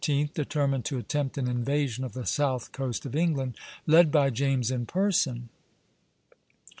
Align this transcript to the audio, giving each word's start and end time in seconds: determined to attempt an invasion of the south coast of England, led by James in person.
determined 0.33 0.83
to 0.83 0.97
attempt 0.97 1.37
an 1.37 1.47
invasion 1.47 2.03
of 2.03 2.13
the 2.13 2.25
south 2.25 2.71
coast 2.71 3.05
of 3.05 3.15
England, 3.15 3.55
led 3.85 4.11
by 4.11 4.31
James 4.31 4.71
in 4.71 4.83
person. 4.87 5.49